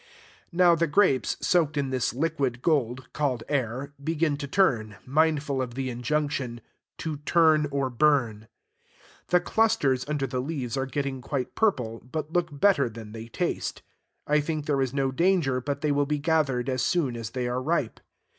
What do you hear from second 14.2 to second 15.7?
I think there is no danger